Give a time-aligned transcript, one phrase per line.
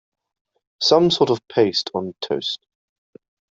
[0.81, 2.65] Some sort of paste on toast.